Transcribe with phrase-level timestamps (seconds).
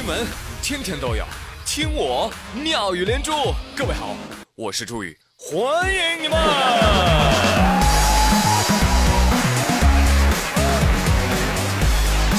[0.00, 0.26] 新闻
[0.62, 1.26] 天天都有，
[1.66, 3.32] 听我妙语连珠。
[3.76, 4.16] 各位好，
[4.54, 6.38] 我是朱宇，欢迎你们！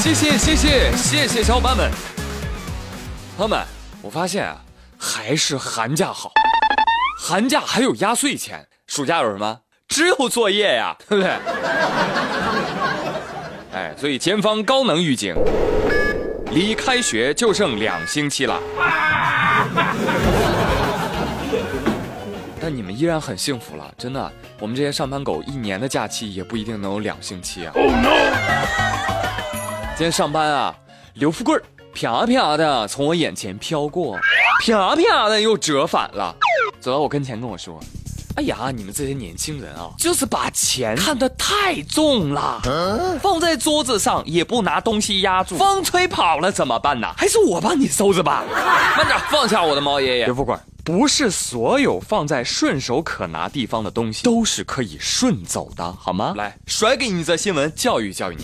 [0.02, 1.91] 谢谢谢谢谢谢小伙伴们，
[3.38, 3.63] 朋友们，
[4.02, 4.57] 我发现啊，
[4.98, 6.31] 还是寒假好，
[7.20, 9.59] 寒假还有压岁钱，暑假有什么？
[9.88, 11.31] 只有作业呀，对不对？
[13.71, 15.35] 哎，所以前方高能预警。
[16.53, 18.59] 离开学就剩两星期了，
[22.59, 24.31] 但你们依然很幸福了，真的。
[24.59, 27.73] 我们这些上班狗一年的假期也不一定能有两星期啊。
[29.95, 30.75] 今天上班啊，
[31.13, 31.57] 刘富贵
[31.93, 34.19] 啪啪的从我眼前飘过，
[34.65, 36.35] 啪啪的又折返了，
[36.81, 37.79] 走到我跟前跟我说。
[38.41, 42.59] 哎呀，你们这些年轻人啊，就是把钱看得太重了，
[43.22, 47.14] 放在桌子上也不拿东西压住，风吹跑了怎么办呢？
[47.16, 48.44] 还是我帮你收着吧。
[48.98, 50.25] 慢点，放下我的猫爷爷。
[50.25, 56.33] 刘副官，不是所有放在顺手可拿地方的东西都是可以顺走的，好吗？
[56.36, 58.44] 来，甩给你则新闻，教育教育你。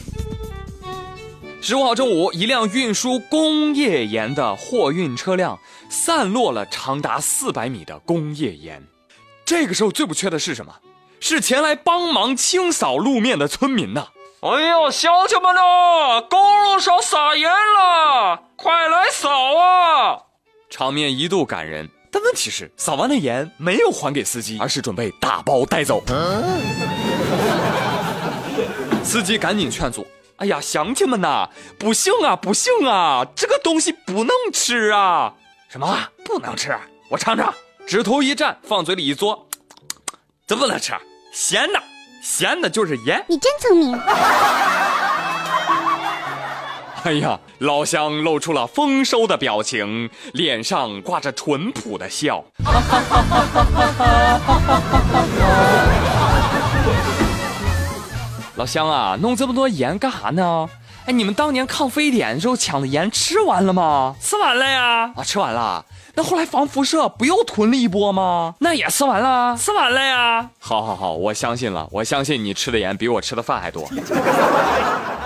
[1.59, 5.57] 十五号中午，一辆运输工业盐的货运车辆
[5.89, 8.83] 散落了长达四百米的工业盐。
[9.47, 10.75] 这个时候最不缺的是什么？
[11.21, 14.09] 是前来帮忙清扫路面的村民呐！
[14.41, 20.19] 哎呦，乡亲们呐，公路上撒盐了，快来扫啊！
[20.69, 26.03] 场面一度感人，但问题是，扫完的盐没有还给司机，而是准备打包带走。
[29.01, 31.47] 司机赶紧劝阻：“哎呀，乡亲们呐，
[31.79, 35.33] 不行啊，不行啊，这个东西不能吃啊！
[35.69, 36.77] 什么不能吃？
[37.09, 37.53] 我尝尝。”
[37.87, 39.39] 指头一蘸，放嘴里一嘬，
[40.45, 40.91] 怎么能吃，
[41.31, 41.81] 咸的，
[42.21, 43.23] 咸的就是盐。
[43.29, 43.97] 你真聪明。
[47.05, 52.43] 哎呀，老乡露出了丰收的表情，脸上挂着淳朴的笑。
[58.57, 60.67] 老乡啊，弄这么多盐干啥呢？
[61.05, 64.13] 哎，你们当年抗非典的时候抢的盐吃完了吗？
[64.19, 65.13] 吃完了呀。
[65.15, 65.85] 啊，吃完了。
[66.17, 68.55] 那后来防辐射不又囤了一波吗？
[68.59, 70.49] 那也吃完了，吃完了呀。
[70.57, 73.87] 好好好，我相信了，我相信你吃的盐比我吃的饭还多。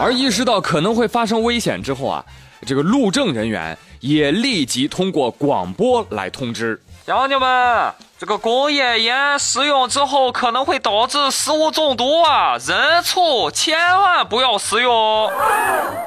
[0.01, 2.25] 而意识到可能会发生危险之后啊，
[2.66, 7.94] 这个路政人员也立即通过广播来通知乡亲们。
[8.17, 15.29] 这个工业盐食用之后可能会导致食物中毒啊，人畜千万不要食用。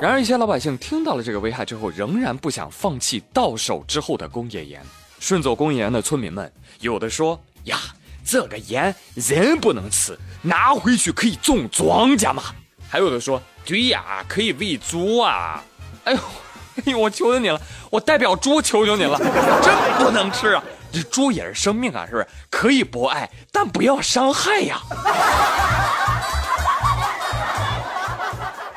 [0.00, 4.80] 然而，一些老百姓听到了这个危害之后，仍然不想放弃到手之后的工业盐。
[5.20, 7.78] 顺走工业盐的村民们，有的说：“呀，
[8.24, 12.42] 这个盐人不能吃，拿回去可以种庄稼嘛。”
[12.88, 15.62] 还有的说：“对呀，可以喂猪啊。”
[16.04, 16.18] 哎呦，
[16.76, 17.60] 哎呦，我求求你了，
[17.90, 19.18] 我代表猪求求你了，
[19.62, 20.62] 真不能吃啊！
[20.92, 22.26] 这猪也是生命啊，是不是？
[22.50, 24.80] 可以博爱，但不要伤害呀。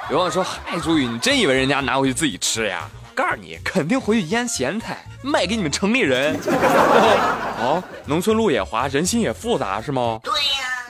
[0.09, 2.87] 有网友说：“嗨，朱宇，你真以为人家拿回去自己吃呀？
[3.13, 6.39] 告诉你，肯定回去腌咸菜卖给你们城里人。
[7.59, 10.19] 哦，农村路也滑，人心也复杂，是吗？
[10.23, 10.33] 对，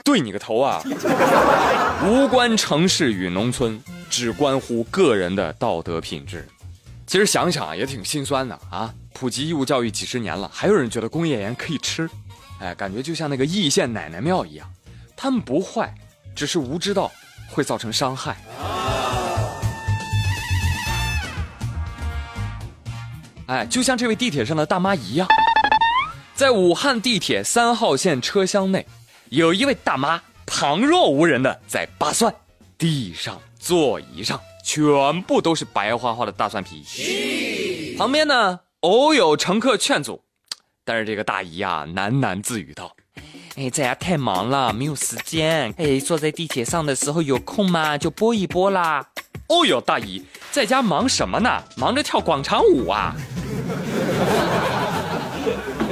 [0.08, 0.82] 对你个头啊！
[2.02, 6.48] 无关城市与农村，只关乎个人的道德品质。
[7.06, 12.08] 其实想想也挺心酸的啊。”普及义务教育几十年了，还有人觉得工业盐可以吃，
[12.58, 14.66] 哎，感觉就像那个易县奶奶庙一样，
[15.14, 15.94] 他们不坏，
[16.34, 17.12] 只是无知道
[17.50, 18.34] 会造成伤害。
[23.48, 25.28] 哎，就像这位地铁上的大妈一样，
[26.34, 28.86] 在武汉地铁三号线车厢内，
[29.30, 32.34] 有一位大妈旁若无人的在扒蒜，
[32.78, 38.60] 地上、座椅上全部都是白花花的大蒜皮，旁边呢。
[38.80, 40.22] 偶有乘客劝阻，
[40.84, 42.94] 但是这个大姨啊喃喃自语道
[43.56, 45.74] ：“哎，在家太忙了，没有时间。
[45.76, 49.04] 哎，坐在地铁上的时候有空嘛，就播一播啦。”
[49.50, 51.62] 哦哟，大姨在家忙什么呢？
[51.76, 53.16] 忙着跳广场舞啊！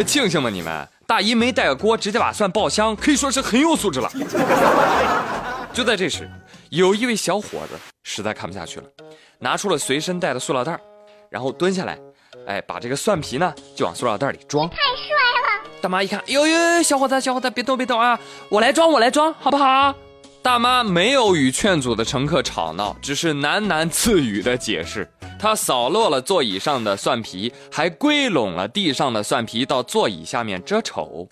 [0.04, 4.10] 庆幸吧你们，大姨没带个锅，直接把蒜爆香，可以说是很有素质了。
[5.72, 6.30] 就在这时，
[6.70, 8.86] 有一位小伙子实在看不下去了，
[9.38, 10.78] 拿出了随身带的塑料袋，
[11.30, 11.98] 然后蹲下来。
[12.46, 14.68] 哎，把这个蒜皮呢，就往塑料袋里装。
[14.68, 15.68] 太帅了！
[15.80, 18.18] 大妈一看，呦呦，小伙子，小伙子，别动，别动啊！
[18.48, 19.94] 我来装，我来装，好不好？
[20.42, 25.10] 大妈没有与劝阻的乘客吵闹，只是喃喃自语的解释。
[25.38, 31.28] 他扫落了座椅上的蒜皮，还归拢了地上的蒜皮到座椅下面遮丑。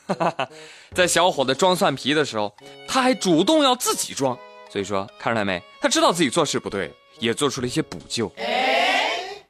[0.94, 2.54] 在小伙子装蒜皮的时候，
[2.86, 4.38] 他还主动要自己装。
[4.70, 5.62] 所以说，看出来没？
[5.80, 8.30] 他知道自己做事不对，也做出了一些补救。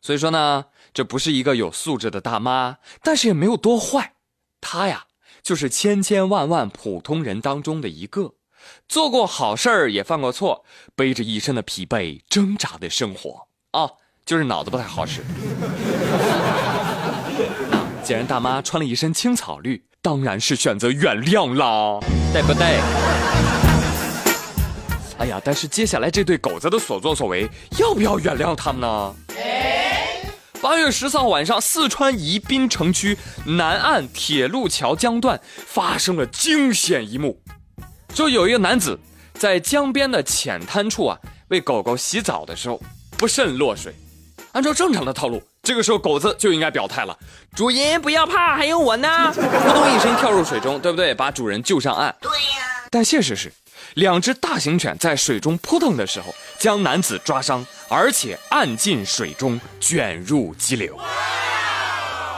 [0.01, 0.65] 所以说呢。
[0.95, 4.13] 这不是一个有素质的大妈，但是也没有多坏。
[4.61, 5.07] 她呀，
[5.43, 8.35] 就是千千万万普通人当中的一个，
[8.87, 10.65] 做过好事儿，也犯过错，
[10.95, 13.91] 背着一身的疲惫，挣扎的生活啊，
[14.27, 15.21] 就是脑子不太好使。
[17.71, 22.01] 那 既然大妈穿了一身青草绿，当然是选择原谅啦，
[22.33, 22.81] 对不对？
[25.19, 27.49] 哎呀，但是接下来这对狗子的所作所为，
[27.79, 29.15] 要不要原谅他们呢？
[30.63, 37.39] 八月十四号晚上，四川宜宾城区南岸铁路桥江段发生了惊险一幕，
[38.15, 38.99] 就有一个男子
[39.35, 41.19] 在江边的浅滩处啊，
[41.49, 42.83] 为狗狗洗澡的时候
[43.19, 43.95] 不慎落水。
[44.55, 47.19] 按照正常的套路，这个时候狗子就应该表态了
[47.57, 51.13] ：“主人不要怕，还有我呢！”扑通一声跳入水中，对不对？
[51.13, 52.15] 把主人救上岸。
[52.21, 52.87] 对呀。
[52.89, 53.53] 但现实是。
[53.95, 60.97] 两只大型犬在水中扑腾的时候，将男子抓伤，而且按进水中，卷入激流。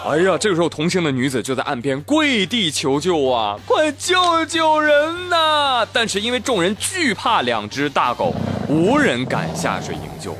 [0.08, 5.86] 哎呀，这个时候同行的女子就在岸边跪地求救啊，快救救人呐！
[5.92, 8.34] 但是因为众人惧怕两只大狗，
[8.68, 10.36] 无人敢下水营救。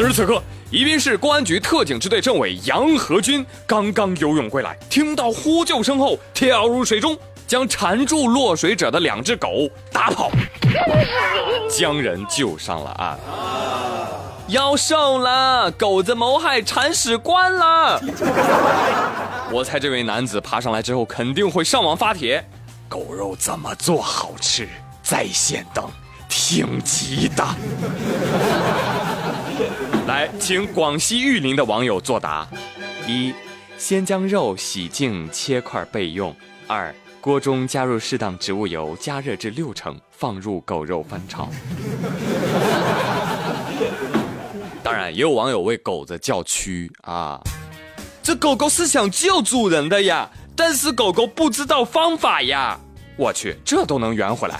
[0.00, 7.14] 此时此刻，宜宾市公安局特警支队政委杨和军刚刚游泳归来，听到呼救声后跳入水中。
[7.46, 10.30] 将缠住落水者的两只狗打跑，
[11.68, 13.18] 将人救上了岸。
[14.48, 18.00] 要瘦了，狗子谋害铲屎官了。
[19.52, 22.42] 我猜这位男子爬上来之后肯定会上网发帖：
[22.88, 24.66] 狗肉怎么做好吃？
[25.02, 25.90] 在线等，
[26.26, 27.44] 挺急的。
[30.38, 32.48] 请广西玉林的网友作答：
[33.06, 33.32] 一，
[33.78, 36.32] 先将肉洗净切块备用；
[36.66, 36.94] 二。
[37.20, 41.50] 锅中加入适当植物油，加热至六成，放入狗肉翻炒。
[44.82, 47.38] 当然，也有网友为狗子叫屈啊！
[48.22, 52.80] 这狗狗是想救主人的呀，但是狗狗不知道方法呀！
[53.20, 54.58] 我去，这都能圆回来？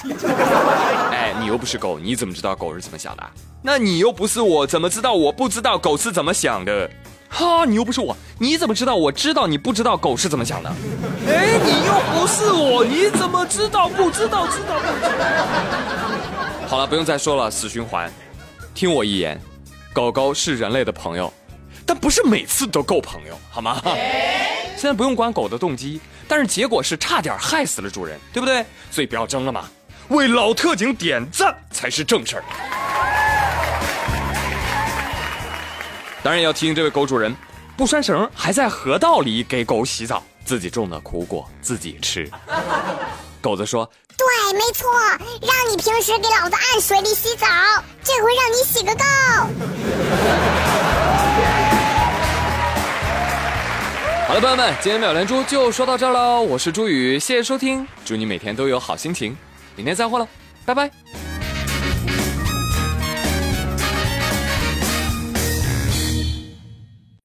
[1.11, 3.23] 哎，你又不是狗，你怎么知道狗是怎么想的？
[3.63, 6.91] 那你又不是我，怎么知道我不知道狗是怎么想的？
[7.31, 10.71] 哈，你又不是我，你怎么知道我知道你不知道狗是怎么想的？
[11.27, 16.69] 哎，你又不是我，你怎么知道不知道知道不知道？
[16.69, 18.13] 好了，不用再说了，死循环。
[18.75, 19.41] 听我一言，
[19.95, 21.33] 狗狗是人类的朋友，
[21.87, 23.81] 但不是每次都够朋友，好吗？
[24.81, 28.65] 现在不用管狗的动机，但是结果是差点害死了主人，对不对？
[28.91, 29.69] 所以不要争了嘛，
[30.09, 32.45] 为老特警点赞才是正事儿。
[36.23, 37.37] 当然要提醒这位狗主人，
[37.77, 42.27] 不拴绳还在河道里给狗洗澡，自己种的苦果自己吃。
[43.43, 43.85] 狗子说
[44.17, 44.91] ：“对，没错，
[45.43, 47.47] 让你平时给老子按水里洗澡，
[48.03, 49.05] 这回让你洗个够。”
[54.31, 59.37] 好了，朋友们，今天秒连珠就说到这儿了，我是朱宇，谢谢收听，祝你每天都有好心情，
[59.75, 60.29] 明天再会了，
[60.65, 60.89] 拜拜。